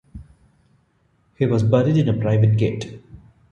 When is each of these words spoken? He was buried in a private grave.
He 1.35 1.45
was 1.45 1.61
buried 1.61 1.95
in 1.95 2.09
a 2.09 2.19
private 2.19 2.57
grave. 2.57 3.03